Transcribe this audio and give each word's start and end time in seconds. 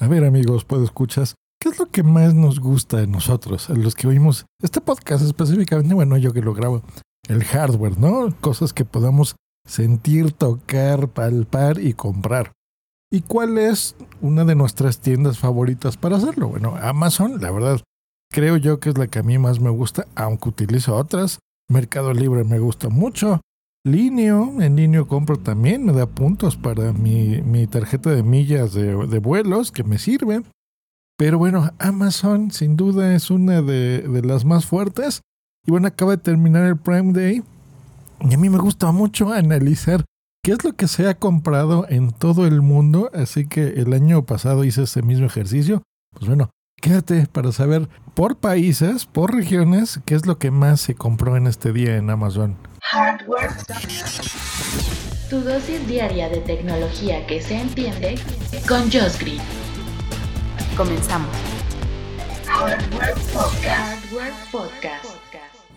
A 0.00 0.06
ver, 0.06 0.24
amigos, 0.24 0.64
pues 0.64 0.82
escuchas. 0.82 1.34
¿Qué 1.60 1.70
es 1.70 1.78
lo 1.80 1.86
que 1.86 2.04
más 2.04 2.32
nos 2.32 2.60
gusta 2.60 2.98
de 2.98 3.08
nosotros, 3.08 3.68
a 3.68 3.74
los 3.74 3.96
que 3.96 4.06
oímos 4.06 4.46
este 4.62 4.80
podcast 4.80 5.24
específicamente? 5.24 5.92
Bueno, 5.92 6.16
yo 6.16 6.32
que 6.32 6.40
lo 6.40 6.54
grabo, 6.54 6.82
el 7.28 7.42
hardware, 7.42 7.98
¿no? 7.98 8.32
Cosas 8.40 8.72
que 8.72 8.84
podamos 8.84 9.34
sentir, 9.66 10.30
tocar, 10.30 11.08
palpar 11.08 11.80
y 11.80 11.94
comprar. 11.94 12.52
¿Y 13.10 13.22
cuál 13.22 13.58
es 13.58 13.96
una 14.20 14.44
de 14.44 14.54
nuestras 14.54 15.00
tiendas 15.00 15.40
favoritas 15.40 15.96
para 15.96 16.18
hacerlo? 16.18 16.46
Bueno, 16.46 16.76
Amazon, 16.80 17.40
la 17.40 17.50
verdad, 17.50 17.80
creo 18.30 18.56
yo 18.56 18.78
que 18.78 18.90
es 18.90 18.98
la 18.98 19.08
que 19.08 19.18
a 19.18 19.24
mí 19.24 19.36
más 19.38 19.58
me 19.58 19.70
gusta, 19.70 20.06
aunque 20.14 20.50
utilizo 20.50 20.94
otras. 20.94 21.40
Mercado 21.68 22.14
Libre 22.14 22.44
me 22.44 22.60
gusta 22.60 22.88
mucho. 22.88 23.40
Linio, 23.84 24.60
en 24.60 24.76
Linio 24.76 25.06
compro 25.06 25.38
también, 25.38 25.84
me 25.84 25.92
da 25.92 26.06
puntos 26.06 26.56
para 26.56 26.92
mi, 26.92 27.42
mi 27.42 27.66
tarjeta 27.66 28.10
de 28.10 28.22
millas 28.22 28.74
de, 28.74 29.06
de, 29.06 29.18
vuelos 29.18 29.72
que 29.72 29.84
me 29.84 29.98
sirve. 29.98 30.42
Pero 31.16 31.38
bueno, 31.38 31.70
Amazon 31.78 32.50
sin 32.50 32.76
duda 32.76 33.14
es 33.14 33.30
una 33.30 33.62
de, 33.62 34.02
de, 34.02 34.22
las 34.22 34.44
más 34.44 34.66
fuertes. 34.66 35.22
Y 35.66 35.70
bueno, 35.70 35.88
acaba 35.88 36.12
de 36.12 36.22
terminar 36.22 36.64
el 36.64 36.76
Prime 36.76 37.12
Day. 37.12 37.42
Y 38.20 38.34
a 38.34 38.38
mí 38.38 38.50
me 38.50 38.58
gusta 38.58 38.92
mucho 38.92 39.32
analizar 39.32 40.04
qué 40.42 40.52
es 40.52 40.64
lo 40.64 40.74
que 40.74 40.88
se 40.88 41.08
ha 41.08 41.14
comprado 41.14 41.86
en 41.88 42.10
todo 42.10 42.46
el 42.46 42.62
mundo. 42.62 43.10
Así 43.14 43.46
que 43.46 43.68
el 43.68 43.92
año 43.92 44.24
pasado 44.26 44.64
hice 44.64 44.82
ese 44.82 45.02
mismo 45.02 45.26
ejercicio. 45.26 45.82
Pues 46.12 46.26
bueno, 46.26 46.50
quédate 46.80 47.26
para 47.26 47.52
saber 47.52 47.88
por 48.14 48.36
países, 48.36 49.06
por 49.06 49.34
regiones, 49.34 50.00
qué 50.04 50.14
es 50.14 50.26
lo 50.26 50.38
que 50.38 50.50
más 50.50 50.80
se 50.80 50.94
compró 50.94 51.36
en 51.36 51.46
este 51.46 51.72
día 51.72 51.96
en 51.96 52.10
Amazon. 52.10 52.56
Hardware. 52.90 53.50
Tu 55.28 55.40
dosis 55.42 55.86
diaria 55.86 56.30
de 56.30 56.38
tecnología 56.38 57.26
que 57.26 57.42
se 57.42 57.60
entiende 57.60 58.18
con 58.66 58.80
Josh 58.84 59.18
Green. 59.20 59.42
Comenzamos. 60.74 61.28
Hardware 62.46 63.12
Podcast. 63.34 63.66
Hardware 63.66 64.32
Podcast. 64.50 65.04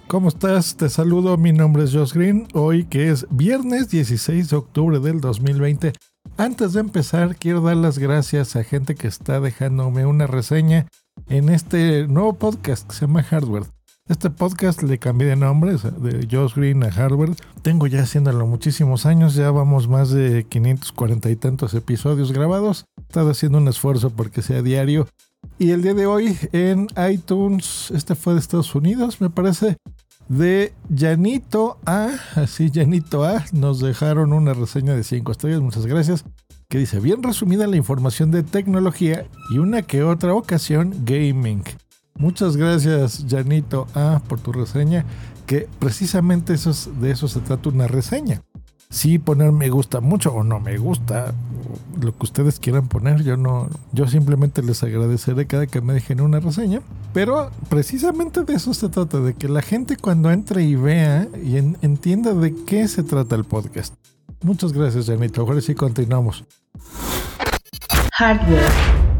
¿Cómo 0.08 0.30
estás? 0.30 0.78
Te 0.78 0.88
saludo, 0.88 1.36
mi 1.36 1.52
nombre 1.52 1.84
es 1.84 1.92
Josh 1.92 2.14
Green. 2.14 2.48
Hoy 2.54 2.86
que 2.86 3.10
es 3.10 3.28
viernes 3.30 3.90
16 3.90 4.50
de 4.50 4.56
octubre 4.56 5.00
del 5.00 5.20
2020. 5.20 5.92
Antes 6.38 6.72
de 6.72 6.80
empezar, 6.80 7.36
quiero 7.36 7.60
dar 7.60 7.76
las 7.76 7.98
gracias 8.00 8.56
a 8.56 8.64
gente 8.64 8.96
que 8.96 9.10
está 9.10 9.42
dejándome 9.42 10.06
una 10.06 10.28
reseña 10.28 10.88
en 11.28 11.50
este 11.50 12.08
nuevo 12.08 12.36
podcast 12.36 12.88
que 12.88 12.96
se 12.96 13.02
llama 13.02 13.22
Hardware. 13.24 13.66
Este 14.10 14.30
podcast 14.30 14.82
le 14.82 14.98
cambié 14.98 15.30
de 15.30 15.36
nombre, 15.36 15.74
de 15.74 16.28
Josh 16.30 16.56
Green 16.56 16.84
a 16.84 16.92
Hardware. 16.92 17.36
Tengo 17.62 17.88
ya 17.88 18.02
haciéndolo 18.02 18.48
muchísimos 18.48 19.06
años, 19.06 19.36
ya 19.36 19.52
vamos 19.52 19.88
más 19.88 20.10
de 20.10 20.46
540 20.50 21.30
y 21.30 21.36
tantos 21.36 21.74
episodios 21.76 22.32
grabados. 22.32 22.86
He 22.98 23.02
estado 23.04 23.30
haciendo 23.30 23.60
un 23.60 23.68
esfuerzo 23.68 24.10
porque 24.10 24.42
sea 24.42 24.64
diario. 24.64 25.08
Y 25.60 25.72
el 25.72 25.84
día 25.84 25.94
de 25.94 26.08
hoy 26.08 26.38
en 26.52 26.88
iTunes, 27.10 27.92
este 27.92 28.16
fue 28.16 28.34
de 28.34 28.40
Estados 28.40 28.74
Unidos, 28.76 29.22
me 29.22 29.30
parece, 29.30 29.78
de 30.28 30.74
Janito 30.94 31.78
A, 31.86 32.10
así 32.36 32.72
Janito 32.74 33.24
A, 33.24 33.46
nos 33.54 33.80
dejaron 33.80 34.34
una 34.34 34.54
reseña 34.54 34.94
de 34.94 35.04
5 35.04 35.32
estrellas, 35.32 35.62
muchas 35.62 35.86
gracias, 35.86 36.26
que 36.70 36.80
dice, 36.80 37.00
bien 37.00 37.22
resumida 37.22 37.68
la 37.68 37.78
información 37.78 38.32
de 38.32 38.44
tecnología 38.44 39.26
y 39.52 39.60
una 39.60 39.84
que 39.84 40.04
otra 40.04 40.34
ocasión 40.34 40.94
gaming. 41.06 41.64
Muchas 42.16 42.58
gracias, 42.58 43.26
Janito 43.28 43.88
A, 43.96 44.22
por 44.28 44.40
tu 44.40 44.52
reseña, 44.52 45.06
que 45.46 45.68
precisamente 45.80 46.54
eso 46.54 46.70
es, 46.70 46.90
de 47.02 47.12
eso 47.12 47.28
se 47.28 47.40
trata 47.40 47.70
una 47.70 47.88
reseña. 47.88 48.42
Sí, 48.90 49.20
poner 49.20 49.54
me 49.54 49.70
gusta 49.70 50.02
mucho 50.02 50.34
o 50.34 50.44
no 50.44 50.60
me 50.60 50.78
gusta, 50.78 51.34
lo 52.02 52.12
que 52.12 52.24
ustedes 52.24 52.60
quieran 52.60 52.90
poner, 52.90 53.24
yo 53.24 53.38
no, 53.38 53.70
yo 53.94 54.06
simplemente 54.08 54.62
les 54.62 54.84
agradeceré 54.84 55.48
cada 55.48 55.66
que 55.66 55.80
me 55.80 55.94
dejen 55.94 56.20
una 56.20 56.42
reseña. 56.42 56.82
Pero 57.14 57.52
precisamente 57.70 58.44
de 58.44 58.54
eso 58.54 58.74
se 58.74 58.90
trata, 58.90 59.22
de 59.22 59.34
que 59.34 59.48
la 59.48 59.62
gente 59.62 59.96
cuando 59.96 60.30
entre 60.30 60.64
y 60.64 60.76
vea 60.76 61.28
y 61.42 61.56
en, 61.56 61.78
entienda 61.82 62.34
de 62.34 62.54
qué 62.66 62.86
se 62.90 63.04
trata 63.04 63.36
el 63.36 63.46
podcast. 63.46 63.94
Muchas 64.44 64.74
gracias, 64.74 65.06
Janito. 65.06 65.42
Ahora 65.42 65.62
sí 65.62 65.74
continuamos. 65.74 66.44
Hardware. 68.14 69.11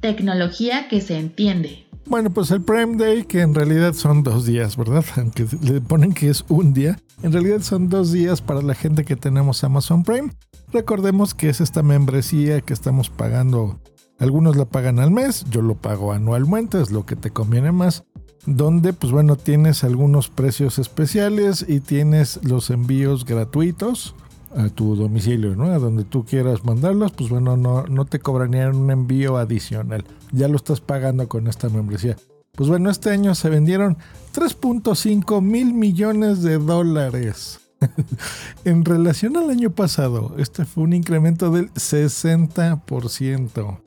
Tecnología 0.00 0.88
que 0.88 1.00
se 1.00 1.18
entiende. 1.18 1.86
Bueno, 2.06 2.30
pues 2.30 2.50
el 2.50 2.62
Prime 2.62 2.96
Day, 2.96 3.24
que 3.24 3.42
en 3.42 3.54
realidad 3.54 3.92
son 3.92 4.22
dos 4.22 4.46
días, 4.46 4.76
¿verdad? 4.76 5.04
Aunque 5.16 5.46
le 5.62 5.80
ponen 5.80 6.12
que 6.12 6.30
es 6.30 6.44
un 6.48 6.72
día, 6.72 6.98
en 7.22 7.32
realidad 7.32 7.60
son 7.60 7.88
dos 7.88 8.12
días 8.12 8.40
para 8.40 8.62
la 8.62 8.74
gente 8.74 9.04
que 9.04 9.16
tenemos 9.16 9.62
Amazon 9.64 10.04
Prime. 10.04 10.30
Recordemos 10.72 11.34
que 11.34 11.48
es 11.48 11.60
esta 11.60 11.82
membresía 11.82 12.60
que 12.60 12.72
estamos 12.72 13.10
pagando. 13.10 13.80
Algunos 14.18 14.56
la 14.56 14.64
pagan 14.64 14.98
al 14.98 15.10
mes, 15.10 15.44
yo 15.50 15.62
lo 15.62 15.74
pago 15.74 16.12
anualmente, 16.12 16.80
es 16.80 16.90
lo 16.90 17.04
que 17.04 17.16
te 17.16 17.30
conviene 17.30 17.72
más. 17.72 18.04
Donde, 18.46 18.92
pues 18.92 19.12
bueno, 19.12 19.36
tienes 19.36 19.84
algunos 19.84 20.28
precios 20.28 20.78
especiales 20.78 21.64
y 21.68 21.80
tienes 21.80 22.40
los 22.42 22.70
envíos 22.70 23.24
gratuitos 23.24 24.14
a 24.56 24.68
tu 24.68 24.96
domicilio, 24.96 25.56
¿no? 25.56 25.66
A 25.66 25.78
donde 25.78 26.04
tú 26.04 26.24
quieras 26.24 26.64
mandarlos, 26.64 27.12
pues 27.12 27.30
bueno, 27.30 27.56
no, 27.56 27.84
no 27.84 28.04
te 28.04 28.20
cobrarían 28.20 28.76
un 28.76 28.90
envío 28.90 29.36
adicional. 29.36 30.04
Ya 30.32 30.48
lo 30.48 30.56
estás 30.56 30.80
pagando 30.80 31.28
con 31.28 31.46
esta 31.46 31.68
membresía. 31.68 32.16
Pues 32.54 32.68
bueno, 32.68 32.90
este 32.90 33.10
año 33.10 33.34
se 33.34 33.50
vendieron 33.50 33.96
3.5 34.34 35.42
mil 35.42 35.74
millones 35.74 36.42
de 36.42 36.58
dólares. 36.58 37.60
en 38.64 38.84
relación 38.84 39.36
al 39.36 39.50
año 39.50 39.70
pasado, 39.70 40.34
este 40.38 40.64
fue 40.64 40.84
un 40.84 40.92
incremento 40.92 41.50
del 41.50 41.72
60%. 41.74 43.80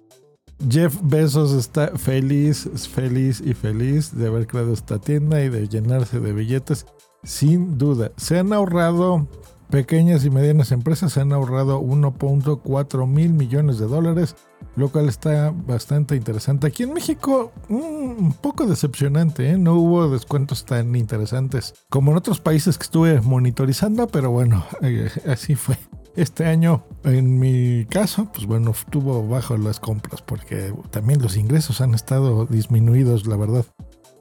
Jeff 0.70 0.96
Bezos 1.02 1.54
está 1.54 1.98
feliz, 1.98 2.70
feliz 2.94 3.42
y 3.44 3.54
feliz 3.54 4.16
de 4.16 4.28
haber 4.28 4.48
creado 4.48 4.74
esta 4.74 5.00
tienda 5.00 5.44
y 5.44 5.50
de 5.50 5.68
llenarse 5.68 6.20
de 6.20 6.34
billetes. 6.34 6.86
Sin 7.24 7.78
duda, 7.78 8.12
se 8.18 8.40
han 8.40 8.54
ahorrado 8.54 9.28
pequeñas 9.72 10.24
y 10.26 10.30
medianas 10.30 10.72
empresas 10.72 11.18
han 11.18 11.34
ahorrado 11.34 11.82
1.4 11.82 13.08
mil 13.08 13.34
millones 13.34 13.80
de 13.80 13.88
dólares, 13.88 14.36
lo 14.76 14.90
cual 14.92 15.10
está 15.10 15.52
bastante 15.52 16.16
interesante. 16.16 16.68
Aquí 16.68 16.84
en 16.84 16.94
México, 16.94 17.52
un 17.70 18.36
poco 18.40 18.68
decepcionante, 18.68 19.50
¿eh? 19.50 19.58
no 19.58 19.76
hubo 19.76 20.10
descuentos 20.10 20.66
tan 20.66 20.96
interesantes 20.96 21.74
como 21.90 22.12
en 22.12 22.18
otros 22.18 22.40
países 22.40 22.78
que 22.78 22.84
estuve 22.84 23.22
monitorizando, 23.22 24.08
pero 24.08 24.30
bueno, 24.30 24.64
eh, 24.84 25.10
así 25.28 25.56
fue. 25.56 25.78
Este 26.14 26.46
año, 26.46 26.84
en 27.06 27.40
mi 27.40 27.86
caso, 27.86 28.30
pues 28.34 28.46
bueno, 28.46 28.72
estuvo 28.72 29.26
bajo 29.26 29.58
las 29.58 29.80
compras 29.80 30.22
porque 30.22 30.74
también 30.90 31.22
los 31.22 31.38
ingresos 31.38 31.80
han 31.80 31.94
estado 31.94 32.46
disminuidos, 32.46 33.26
la 33.28 33.38
verdad, 33.38 33.66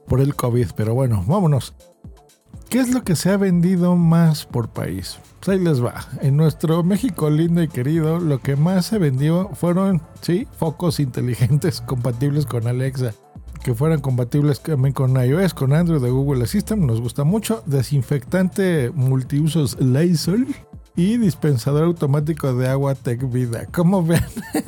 por 0.07 0.21
el 0.21 0.37
COVID. 0.37 0.69
Pero 0.77 0.95
bueno, 0.95 1.25
vámonos. 1.27 1.75
¿Qué 2.71 2.79
es 2.79 2.95
lo 2.95 3.03
que 3.03 3.17
se 3.17 3.31
ha 3.31 3.37
vendido 3.37 3.97
más 3.97 4.47
por 4.47 4.69
país? 4.69 5.19
Pues 5.41 5.49
ahí 5.49 5.65
les 5.65 5.85
va. 5.85 6.07
En 6.23 6.37
nuestro 6.37 6.85
México 6.85 7.29
lindo 7.29 7.65
y 7.65 7.67
querido, 7.67 8.21
lo 8.21 8.39
que 8.39 8.55
más 8.55 8.87
se 8.87 8.99
vendió 8.99 9.51
fueron, 9.55 10.01
sí, 10.21 10.47
focos 10.57 11.01
inteligentes 11.01 11.81
compatibles 11.87 12.47
con 12.47 12.69
Alexa. 12.69 13.13
Que 13.65 13.75
fueran 13.75 14.01
compatibles 14.01 14.61
también 14.61 14.95
con 14.95 15.21
iOS, 15.21 15.53
con 15.53 15.73
Android 15.73 16.01
de 16.01 16.11
Google 16.11 16.45
Assistant, 16.45 16.81
nos 16.81 17.01
gusta 17.01 17.25
mucho. 17.25 17.65
Desinfectante 17.67 18.93
multiusos 18.95 19.77
Lysol 19.81 20.47
y 20.95 21.17
dispensador 21.19 21.83
automático 21.83 22.55
de 22.55 22.69
agua 22.69 22.95
Tech 22.95 23.29
Vida. 23.33 23.67
Como 23.67 24.07
ven, 24.07 24.23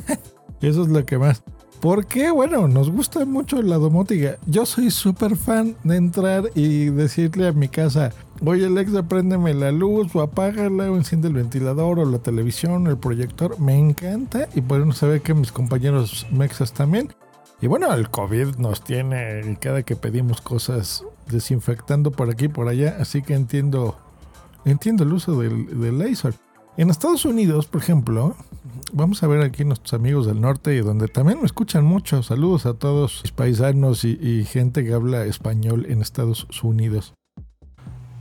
eso 0.61 0.83
es 0.83 0.89
lo 0.89 1.05
que 1.05 1.17
más. 1.17 1.41
Porque, 1.83 2.31
bueno, 2.31 2.69
nos 2.69 2.89
gusta 2.89 3.25
mucho 3.25 3.61
la 3.61 3.75
domótica. 3.75 4.37
Yo 4.45 4.65
soy 4.65 4.89
súper 4.89 5.35
fan 5.35 5.75
de 5.83 5.97
entrar 5.97 6.49
y 6.55 6.85
decirle 6.85 7.49
a 7.49 7.51
mi 7.51 7.67
casa, 7.67 8.13
oye 8.41 8.67
Alexa, 8.67 9.03
préndeme 9.03 9.53
la 9.53 9.69
luz 9.73 10.15
o 10.15 10.21
apágala 10.21 10.89
o 10.89 10.95
enciende 10.95 11.27
el 11.27 11.33
ventilador 11.33 11.99
o 11.99 12.05
la 12.05 12.19
televisión, 12.19 12.87
el 12.87 12.95
proyector. 12.95 13.59
Me 13.59 13.77
encanta 13.77 14.47
y 14.55 14.61
bueno, 14.61 14.93
saber 14.93 15.21
que 15.23 15.33
mis 15.33 15.51
compañeros 15.51 16.25
mexas 16.31 16.71
también. 16.71 17.13
Y 17.59 17.67
bueno, 17.67 17.93
el 17.93 18.09
COVID 18.09 18.55
nos 18.59 18.81
tiene 18.81 19.57
cada 19.59 19.83
que 19.83 19.97
pedimos 19.97 20.39
cosas 20.39 21.03
desinfectando 21.29 22.11
por 22.11 22.29
aquí 22.29 22.45
y 22.45 22.47
por 22.47 22.69
allá, 22.69 22.95
así 23.01 23.21
que 23.23 23.33
entiendo, 23.33 23.97
entiendo 24.63 25.03
el 25.03 25.11
uso 25.11 25.37
del, 25.37 25.81
del 25.81 25.99
laser. 25.99 26.33
En 26.75 26.89
Estados 26.89 27.23
Unidos, 27.25 27.67
por 27.67 27.83
ejemplo, 27.83 28.35
vamos 28.91 29.21
a 29.21 29.27
ver 29.27 29.43
aquí 29.43 29.63
nuestros 29.63 29.93
amigos 29.93 30.25
del 30.25 30.41
norte 30.41 30.73
y 30.75 30.79
donde 30.79 31.07
también 31.07 31.37
me 31.39 31.45
escuchan 31.45 31.85
mucho. 31.85 32.23
Saludos 32.23 32.65
a 32.65 32.73
todos 32.73 33.21
mis 33.23 33.31
paisanos 33.31 34.03
y, 34.03 34.43
gente 34.45 34.83
que 34.83 34.93
habla 34.93 35.25
español 35.25 35.85
en 35.87 36.01
Estados 36.01 36.47
Unidos. 36.63 37.13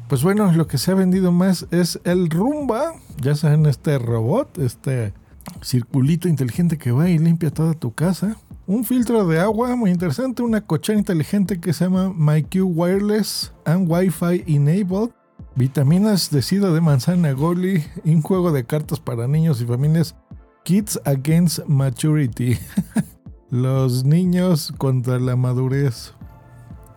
Pues 0.09 0.23
bueno, 0.23 0.53
lo 0.53 0.67
que 0.67 0.77
se 0.77 0.91
ha 0.91 0.95
vendido 0.95 1.33
más 1.33 1.67
es 1.71 1.99
el 2.05 2.29
Rumba. 2.29 2.93
Ya 3.23 3.35
saben, 3.37 3.65
este 3.65 3.99
robot, 3.99 4.59
este 4.59 5.15
circulito 5.63 6.29
inteligente 6.29 6.77
que 6.77 6.93
va 6.93 7.09
y 7.09 7.17
limpia 7.17 7.51
toda 7.51 7.73
tu 7.73 7.95
casa. 7.95 8.37
Un 8.67 8.85
filtro 8.85 9.27
de 9.27 9.41
agua 9.41 9.75
muy 9.77 9.91
interesante, 9.91 10.43
una 10.43 10.61
cochera 10.61 10.99
inteligente 10.99 11.59
que 11.59 11.73
se 11.73 11.85
llama 11.85 12.13
MyQ 12.15 12.65
Wireless 12.65 13.51
and 13.65 13.91
Wi-Fi 13.91 14.45
Enabled. 14.47 15.22
Vitaminas 15.55 16.31
de 16.31 16.41
sida 16.41 16.73
de 16.73 16.81
manzana 16.81 17.33
Goli 17.33 17.85
un 18.05 18.23
juego 18.23 18.53
de 18.53 18.65
cartas 18.65 19.01
para 19.01 19.29
niños 19.29 19.61
y 19.61 19.67
familias 19.67 20.17
Kids 20.65 20.99
Against 21.05 21.67
Maturity. 21.67 22.59
Los 23.51 24.05
niños 24.05 24.73
contra 24.79 25.19
la 25.19 25.37
madurez. 25.37 26.15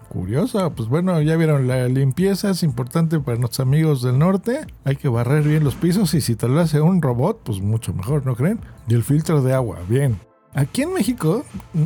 Curioso, 0.07 0.71
pues 0.73 0.87
bueno, 0.87 1.21
ya 1.21 1.35
vieron, 1.35 1.67
la 1.67 1.89
limpieza 1.89 2.51
es 2.51 2.63
importante 2.63 3.19
para 3.19 3.37
nuestros 3.37 3.59
amigos 3.59 4.01
del 4.01 4.17
norte. 4.17 4.61
Hay 4.85 4.95
que 4.95 5.09
barrer 5.09 5.43
bien 5.43 5.65
los 5.65 5.75
pisos 5.75 6.13
y 6.13 6.21
si 6.21 6.37
te 6.37 6.47
lo 6.47 6.61
hace 6.61 6.79
un 6.79 7.01
robot, 7.01 7.41
pues 7.43 7.59
mucho 7.59 7.93
mejor, 7.93 8.25
¿no 8.25 8.37
creen? 8.37 8.61
Y 8.87 8.93
el 8.93 9.03
filtro 9.03 9.41
de 9.41 9.53
agua, 9.53 9.79
bien. 9.89 10.17
Aquí 10.55 10.83
en 10.83 10.93
México, 10.93 11.43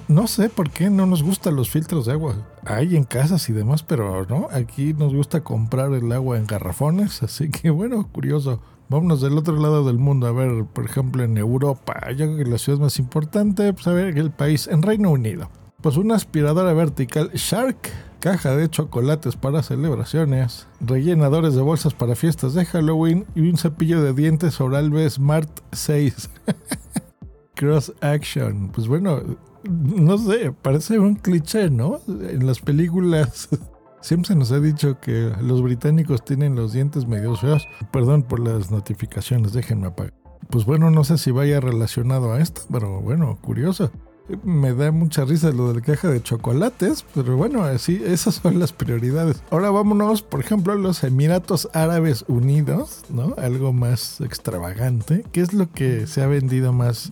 no 0.07 0.27
sé 0.27 0.47
por 0.47 0.69
qué 0.69 0.91
no 0.91 1.07
nos 1.07 1.23
gustan 1.23 1.55
los 1.55 1.71
filtros 1.71 2.05
de 2.05 2.11
agua. 2.11 2.35
Hay 2.65 2.95
en 2.95 3.03
casas 3.03 3.49
y 3.49 3.53
demás, 3.53 3.81
pero 3.81 4.27
no, 4.29 4.47
aquí 4.51 4.93
nos 4.93 5.11
gusta 5.11 5.43
comprar 5.43 5.91
el 5.93 6.11
agua 6.11 6.37
en 6.37 6.45
garrafones, 6.45 7.23
así 7.23 7.49
que 7.49 7.69
bueno, 7.71 8.07
curioso. 8.11 8.61
Vámonos 8.87 9.21
del 9.21 9.39
otro 9.39 9.55
lado 9.55 9.83
del 9.85 9.97
mundo, 9.97 10.27
a 10.27 10.31
ver, 10.31 10.65
por 10.65 10.85
ejemplo, 10.85 11.23
en 11.23 11.35
Europa. 11.39 12.11
Yo 12.11 12.27
creo 12.27 12.37
que 12.37 12.45
la 12.45 12.59
ciudad 12.59 12.77
más 12.77 12.99
importante, 12.99 13.73
pues 13.73 13.87
a 13.87 13.93
ver, 13.93 14.15
el 14.19 14.29
país, 14.29 14.67
en 14.67 14.83
Reino 14.83 15.09
Unido. 15.09 15.49
Pues 15.81 15.97
una 15.97 16.15
aspiradora 16.15 16.73
vertical 16.73 17.31
Shark 17.33 17.89
caja 18.19 18.55
de 18.55 18.69
chocolates 18.69 19.35
para 19.35 19.63
celebraciones, 19.63 20.67
rellenadores 20.79 21.55
de 21.55 21.61
bolsas 21.61 21.95
para 21.95 22.15
fiestas 22.15 22.53
de 22.53 22.65
Halloween 22.65 23.25
y 23.33 23.49
un 23.49 23.57
cepillo 23.57 24.03
de 24.03 24.13
dientes 24.13 24.61
Oral-B 24.61 25.09
Smart 25.09 25.49
6. 25.71 26.29
Cross 27.59 27.91
Action. 27.99 28.69
Pues 28.69 28.87
bueno, 28.87 29.21
no 29.65 30.17
sé, 30.17 30.53
parece 30.61 30.97
un 30.97 31.15
cliché, 31.15 31.69
¿no? 31.69 31.99
En 32.07 32.47
las 32.47 32.61
películas 32.61 33.49
siempre 34.01 34.29
se 34.29 34.35
nos 34.35 34.53
ha 34.53 34.61
dicho 34.61 35.01
que 35.01 35.33
los 35.41 35.61
británicos 35.61 36.23
tienen 36.23 36.55
los 36.55 36.71
dientes 36.71 37.05
medio 37.05 37.35
feos. 37.35 37.67
Perdón 37.91 38.23
por 38.23 38.39
las 38.39 38.71
notificaciones, 38.71 39.51
déjenme 39.51 39.87
apagar. 39.87 40.13
Pues 40.49 40.63
bueno, 40.63 40.89
no 40.89 41.03
sé 41.03 41.17
si 41.17 41.31
vaya 41.31 41.59
relacionado 41.59 42.31
a 42.31 42.39
esto, 42.39 42.61
pero 42.71 43.01
bueno, 43.01 43.37
curioso 43.41 43.91
me 44.43 44.73
da 44.73 44.91
mucha 44.91 45.25
risa 45.25 45.51
lo 45.51 45.69
de 45.69 45.75
la 45.75 45.81
caja 45.81 46.09
de 46.09 46.21
chocolates, 46.21 47.05
pero 47.13 47.35
bueno, 47.37 47.63
así, 47.63 48.01
esas 48.05 48.35
son 48.35 48.59
las 48.59 48.73
prioridades. 48.73 49.41
Ahora 49.49 49.71
vámonos, 49.71 50.21
por 50.21 50.39
ejemplo, 50.39 50.73
a 50.73 50.75
los 50.75 51.03
Emiratos 51.03 51.69
Árabes 51.73 52.25
Unidos, 52.27 53.03
¿no? 53.09 53.33
Algo 53.37 53.73
más 53.73 54.21
extravagante. 54.21 55.23
¿Qué 55.31 55.41
es 55.41 55.53
lo 55.53 55.71
que 55.71 56.07
se 56.07 56.21
ha 56.21 56.27
vendido 56.27 56.73
más 56.73 57.11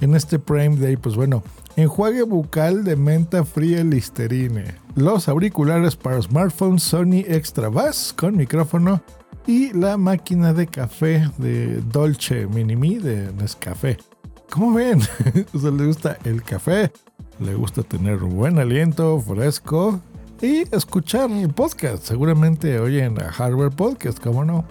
en 0.00 0.14
este 0.14 0.38
Prime 0.38 0.76
Day? 0.76 0.96
Pues 0.96 1.16
bueno, 1.16 1.42
enjuague 1.76 2.22
bucal 2.22 2.84
de 2.84 2.96
menta 2.96 3.44
fría 3.44 3.82
Listerine, 3.84 4.74
los 4.94 5.28
auriculares 5.28 5.96
para 5.96 6.20
smartphone 6.20 6.78
Sony 6.78 7.24
Extra 7.26 7.68
Bass 7.68 8.14
con 8.16 8.36
micrófono 8.36 9.02
y 9.46 9.72
la 9.72 9.96
máquina 9.96 10.52
de 10.52 10.66
café 10.66 11.30
de 11.38 11.80
Dolce 11.92 12.46
Minimi 12.46 12.96
de 12.96 13.32
Nescafé. 13.32 13.98
¿Cómo 14.50 14.74
ven? 14.74 15.00
o 15.54 15.58
sea, 15.58 15.70
le 15.70 15.86
gusta 15.86 16.18
el 16.24 16.42
café, 16.42 16.90
le 17.40 17.54
gusta 17.54 17.82
tener 17.82 18.18
buen 18.18 18.58
aliento, 18.58 19.20
fresco 19.20 20.00
y 20.40 20.62
escuchar 20.74 21.30
podcast. 21.54 22.02
Seguramente 22.04 22.78
oyen 22.80 23.20
a 23.20 23.32
Hardware 23.32 23.70
Podcast, 23.70 24.18
¿cómo 24.20 24.44
no? 24.44 24.64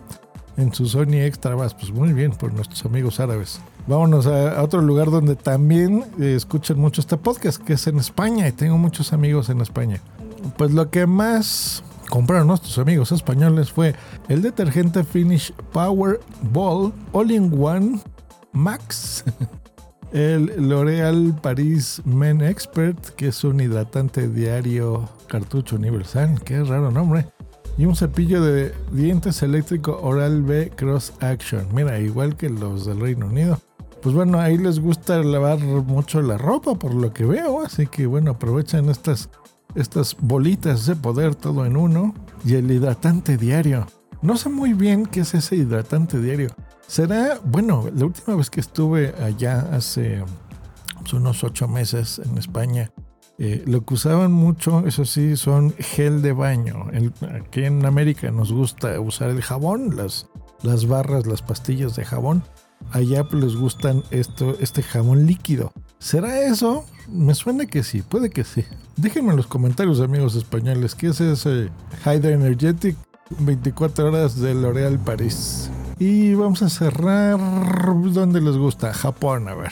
En 0.58 0.74
su 0.74 0.86
Sony 0.86 1.22
Extra 1.26 1.56
Bass, 1.56 1.74
pues 1.74 1.92
muy 1.92 2.14
bien 2.14 2.32
por 2.32 2.54
nuestros 2.54 2.86
amigos 2.86 3.20
árabes. 3.20 3.60
Vámonos 3.88 4.26
a, 4.26 4.64
otro 4.64 4.82
lugar 4.82 5.12
donde 5.12 5.36
también 5.36 6.06
eh, 6.20 6.36
escuchan 6.36 6.80
mucho 6.80 7.02
este 7.02 7.18
podcast, 7.18 7.62
que 7.62 7.74
es 7.74 7.86
en 7.88 7.98
España, 7.98 8.48
y 8.48 8.52
tengo 8.52 8.78
muchos 8.78 9.14
amigos 9.14 9.50
en 9.50 9.62
España. 9.62 10.00
Pues 10.58 10.72
lo 10.72 10.90
que 10.90 11.06
más 11.06 11.84
compraron 12.10 12.48
nuestros 12.48 12.78
amigos 12.78 13.12
españoles 13.12 13.72
fue 13.72 13.96
el 14.28 14.42
detergente 14.42 15.04
Finish 15.04 15.54
Power 15.72 16.20
Ball 16.52 16.94
All-in-One 17.12 18.00
Max 18.54 19.24
El 20.12 20.70
L'Oreal 20.70 21.36
Paris 21.42 22.02
Men 22.06 22.42
Expert, 22.42 23.10
que 23.16 23.28
es 23.28 23.44
un 23.44 23.60
hidratante 23.60 24.30
diario 24.30 25.10
cartucho 25.28 25.76
universal, 25.76 26.42
qué 26.44 26.64
raro 26.64 26.90
nombre. 26.90 27.28
Y 27.78 27.86
un 27.86 27.96
cepillo 27.98 28.42
de 28.42 28.74
dientes 28.94 29.44
eléctrico 29.44 30.00
Oral 30.02 30.42
B 30.44 30.72
Cross 30.74 31.14
Action. 31.20 31.68
Mira, 31.74 32.00
igual 32.00 32.38
que 32.38 32.50
los 32.50 32.86
del 32.86 33.02
Reino 33.02 33.26
Unido. 33.26 33.60
Pues 34.06 34.14
bueno, 34.14 34.40
ahí 34.40 34.60
les 34.60 34.80
gusta 34.80 35.18
lavar 35.24 35.58
mucho 35.58 36.22
la 36.22 36.38
ropa, 36.38 36.76
por 36.76 36.94
lo 36.94 37.12
que 37.12 37.26
veo. 37.26 37.62
Así 37.66 37.88
que 37.88 38.06
bueno, 38.06 38.30
aprovechan 38.30 38.88
estas, 38.88 39.32
estas 39.74 40.16
bolitas 40.20 40.86
de 40.86 40.96
poder 40.96 41.34
todo 41.34 41.66
en 41.66 41.76
uno. 41.76 42.14
Y 42.46 42.54
el 42.54 42.70
hidratante 42.70 43.36
diario. 43.36 43.88
No 44.22 44.38
sé 44.38 44.50
muy 44.50 44.74
bien 44.74 45.08
qué 45.08 45.22
es 45.22 45.34
ese 45.34 45.56
hidratante 45.56 46.22
diario. 46.22 46.50
Será, 46.86 47.40
bueno, 47.44 47.86
la 47.96 48.06
última 48.06 48.36
vez 48.36 48.52
que 48.52 48.60
estuve 48.60 49.16
allá 49.24 49.70
hace 49.72 50.24
pues, 51.00 51.14
unos 51.14 51.44
ocho 51.44 51.68
meses 51.68 52.22
en 52.24 52.38
España, 52.38 52.92
eh, 53.40 53.64
lo 53.66 53.86
que 53.86 53.96
usaban 53.96 54.32
mucho, 54.32 54.86
eso 54.86 55.06
sí, 55.06 55.36
son 55.36 55.74
gel 55.80 56.22
de 56.22 56.34
baño. 56.34 56.92
aquí 57.44 57.64
en 57.64 57.84
América 57.84 58.30
nos 58.30 58.54
gusta 58.54 59.00
usar 59.00 59.32
el 59.32 59.42
jabón, 59.42 59.96
las, 59.96 60.28
las 60.62 60.88
barras, 60.88 61.26
las 61.26 61.42
pastillas 61.42 61.96
de 61.96 62.06
jabón. 62.06 62.44
Allá 62.92 63.24
pues, 63.24 63.44
les 63.44 63.56
gustan 63.56 64.04
esto, 64.12 64.56
este 64.60 64.84
jabón 64.84 65.26
líquido. 65.26 65.74
¿Será 66.00 66.42
eso? 66.42 66.86
Me 67.10 67.36
suena 67.36 67.66
que 67.66 67.84
sí, 67.84 68.02
puede 68.02 68.30
que 68.30 68.44
sí. 68.44 68.64
Déjenme 68.98 69.32
en 69.32 69.38
los 69.38 69.48
comentarios, 69.48 70.00
amigos 70.00 70.36
españoles, 70.36 70.96
¿qué 70.96 71.08
es 71.08 71.22
ese 71.22 71.70
Hydra 72.06 72.32
Energetic 72.32 72.96
24 73.40 74.08
horas 74.08 74.40
de 74.40 74.54
L'Oreal 74.54 75.00
París? 75.00 75.70
Y 75.98 76.34
vamos 76.34 76.62
a 76.62 76.70
cerrar 76.70 77.40
donde 78.12 78.42
les 78.42 78.58
gusta, 78.58 78.94
Japón, 78.94 79.48
a 79.48 79.56
ver. 79.56 79.72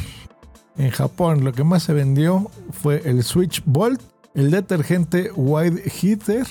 En 0.77 0.89
Japón 0.89 1.43
lo 1.43 1.53
que 1.53 1.63
más 1.63 1.83
se 1.83 1.93
vendió 1.93 2.49
fue 2.71 3.01
el 3.05 3.23
Switch 3.23 3.61
Bolt, 3.65 4.01
el 4.33 4.49
detergente 4.49 5.31
Wide 5.35 5.89
Heater, 5.89 6.47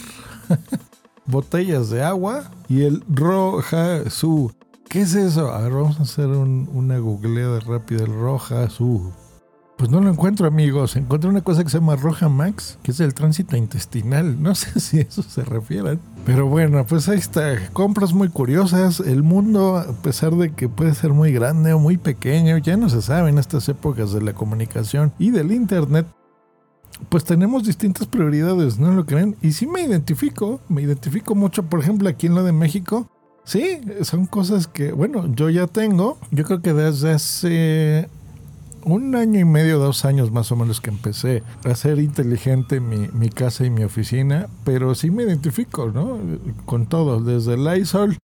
botellas 1.26 1.90
de 1.90 2.02
agua 2.02 2.50
y 2.68 2.82
el 2.82 3.02
Roja 3.08 4.08
Su. 4.10 4.52
¿Qué 4.92 5.00
es 5.00 5.14
eso? 5.14 5.50
A 5.50 5.62
ver, 5.62 5.72
vamos 5.72 5.98
a 6.00 6.02
hacer 6.02 6.26
una 6.26 6.98
googleada 6.98 7.60
rápida. 7.60 8.04
El 8.04 8.12
Roja 8.12 8.68
Su. 8.68 9.10
Pues 9.78 9.88
no 9.88 10.02
lo 10.02 10.10
encuentro, 10.10 10.46
amigos. 10.46 10.96
Encontré 10.96 11.30
una 11.30 11.40
cosa 11.40 11.64
que 11.64 11.70
se 11.70 11.78
llama 11.78 11.96
Roja 11.96 12.28
Max, 12.28 12.78
que 12.82 12.90
es 12.90 13.00
el 13.00 13.14
tránsito 13.14 13.56
intestinal. 13.56 14.42
No 14.42 14.54
sé 14.54 14.80
si 14.80 14.98
a 14.98 15.00
eso 15.00 15.22
se 15.22 15.44
refieren. 15.44 15.98
Pero 16.26 16.46
bueno, 16.46 16.84
pues 16.86 17.08
ahí 17.08 17.16
está. 17.16 17.70
Compras 17.72 18.12
muy 18.12 18.28
curiosas. 18.28 19.00
El 19.00 19.22
mundo, 19.22 19.78
a 19.78 19.90
pesar 20.02 20.34
de 20.34 20.52
que 20.52 20.68
puede 20.68 20.94
ser 20.94 21.14
muy 21.14 21.32
grande 21.32 21.72
o 21.72 21.78
muy 21.78 21.96
pequeño, 21.96 22.58
ya 22.58 22.76
no 22.76 22.90
se 22.90 23.00
sabe 23.00 23.30
en 23.30 23.38
estas 23.38 23.66
épocas 23.70 24.12
de 24.12 24.20
la 24.20 24.34
comunicación 24.34 25.14
y 25.18 25.30
del 25.30 25.52
Internet. 25.52 26.06
Pues 27.08 27.24
tenemos 27.24 27.64
distintas 27.64 28.06
prioridades, 28.06 28.78
¿no 28.78 28.92
lo 28.92 29.06
creen? 29.06 29.36
Y 29.40 29.52
sí 29.52 29.66
me 29.66 29.80
identifico, 29.80 30.60
me 30.68 30.82
identifico 30.82 31.34
mucho, 31.34 31.62
por 31.62 31.80
ejemplo, 31.80 32.10
aquí 32.10 32.26
en 32.26 32.34
lo 32.34 32.44
de 32.44 32.52
México. 32.52 33.08
Sí, 33.44 33.80
son 34.02 34.26
cosas 34.26 34.66
que, 34.68 34.92
bueno, 34.92 35.26
yo 35.34 35.50
ya 35.50 35.66
tengo. 35.66 36.18
Yo 36.30 36.44
creo 36.44 36.62
que 36.62 36.72
desde 36.72 37.12
hace 37.12 38.08
un 38.84 39.14
año 39.14 39.40
y 39.40 39.44
medio, 39.44 39.78
dos 39.78 40.04
años 40.04 40.30
más 40.30 40.52
o 40.52 40.56
menos 40.56 40.80
que 40.80 40.90
empecé 40.90 41.42
a 41.64 41.70
hacer 41.70 41.98
inteligente 41.98 42.80
mi, 42.80 43.30
casa 43.30 43.64
y 43.64 43.70
mi 43.70 43.84
oficina, 43.84 44.48
pero 44.64 44.94
sí 44.94 45.10
me 45.10 45.24
identifico, 45.24 45.90
¿no? 45.90 46.18
Con 46.64 46.86
todo, 46.86 47.20
desde 47.20 47.54
el 47.54 47.64
Lysol, 47.64 48.18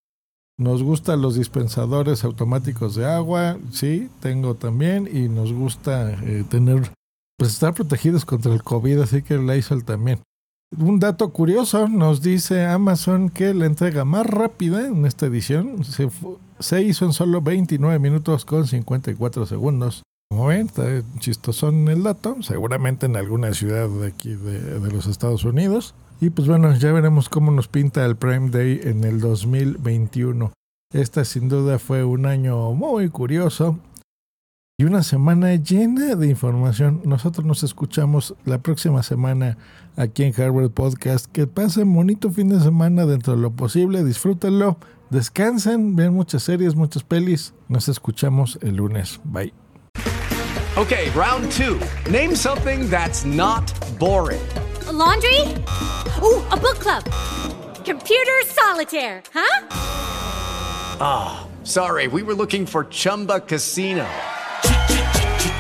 nos 0.58 0.82
gustan 0.82 1.22
los 1.22 1.36
dispensadores 1.36 2.24
automáticos 2.24 2.94
de 2.94 3.06
agua, 3.06 3.58
sí, 3.70 4.10
tengo 4.20 4.54
también, 4.54 5.08
y 5.12 5.28
nos 5.28 5.52
gusta 5.52 6.12
eh, 6.24 6.44
tener, 6.48 6.90
pues 7.36 7.52
estar 7.52 7.74
protegidos 7.74 8.24
contra 8.24 8.52
el 8.52 8.62
COVID, 8.62 9.00
así 9.00 9.22
que 9.22 9.34
el 9.34 9.46
Lysol 9.46 9.84
también. 9.84 10.20
Un 10.76 11.00
dato 11.00 11.30
curioso, 11.30 11.88
nos 11.88 12.20
dice 12.20 12.66
Amazon 12.66 13.30
que 13.30 13.54
la 13.54 13.64
entrega 13.64 14.04
más 14.04 14.26
rápida 14.26 14.86
en 14.86 15.06
esta 15.06 15.26
edición 15.26 15.82
se, 15.82 16.10
se 16.58 16.82
hizo 16.82 17.06
en 17.06 17.14
solo 17.14 17.40
29 17.40 17.98
minutos 17.98 18.44
con 18.44 18.66
54 18.66 19.46
segundos. 19.46 20.02
Como 20.30 20.46
ven, 20.46 20.66
está 20.66 21.02
chistosón 21.20 21.88
el 21.88 22.02
dato, 22.02 22.36
seguramente 22.42 23.06
en 23.06 23.16
alguna 23.16 23.54
ciudad 23.54 23.88
de 23.88 24.08
aquí 24.08 24.34
de, 24.34 24.78
de, 24.78 24.92
los 24.92 25.06
Estados 25.06 25.44
Unidos. 25.44 25.94
Y 26.20 26.28
pues 26.30 26.46
bueno, 26.46 26.74
ya 26.76 26.92
veremos 26.92 27.30
cómo 27.30 27.50
nos 27.50 27.66
pinta 27.66 28.04
el 28.04 28.16
Prime 28.16 28.50
Day 28.50 28.80
en 28.84 29.04
el 29.04 29.20
2021. 29.20 30.52
Esta 30.92 31.24
sin 31.24 31.48
duda 31.48 31.78
fue 31.78 32.04
un 32.04 32.26
año 32.26 32.72
muy 32.72 33.08
curioso 33.08 33.78
y 34.80 34.84
una 34.84 35.02
semana 35.02 35.56
llena 35.56 36.14
de 36.14 36.28
información. 36.28 37.02
Nosotros 37.04 37.44
nos 37.44 37.64
escuchamos 37.64 38.36
la 38.44 38.58
próxima 38.58 39.02
semana 39.02 39.58
aquí 39.96 40.22
en 40.22 40.40
Harvard 40.40 40.70
Podcast. 40.70 41.26
Que 41.26 41.48
pasen 41.48 41.92
bonito 41.92 42.30
fin 42.30 42.48
de 42.48 42.60
semana 42.60 43.04
dentro 43.04 43.34
de 43.34 43.42
lo 43.42 43.50
posible, 43.50 44.04
disfrútenlo, 44.04 44.78
descansen, 45.10 45.96
vean 45.96 46.14
muchas 46.14 46.44
series, 46.44 46.76
muchas 46.76 47.02
pelis. 47.02 47.54
Nos 47.66 47.88
escuchamos 47.88 48.56
el 48.62 48.76
lunes. 48.76 49.18
Bye. 49.24 49.52
Okay, 50.76 51.10
round 51.10 51.50
two. 51.50 51.80
Name 52.08 52.36
something 52.36 52.88
that's 52.88 53.24
not 53.24 53.64
boring. 53.98 54.40
A 54.86 54.92
laundry? 54.92 55.40
Ooh, 56.22 56.40
a 56.52 56.56
book 56.56 56.78
club. 56.78 57.02
Computer 57.84 58.46
solitaire, 58.46 59.24
huh? 59.34 59.66
Ah, 61.00 61.40
oh, 61.40 61.64
sorry, 61.64 62.06
we 62.06 62.22
were 62.22 62.34
looking 62.34 62.64
for 62.64 62.84
Chumba 62.84 63.40
Casino. 63.40 64.06